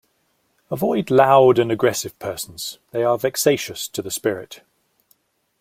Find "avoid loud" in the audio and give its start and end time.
0.71-1.59